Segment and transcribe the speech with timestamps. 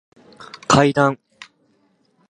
[0.67, 1.19] 階段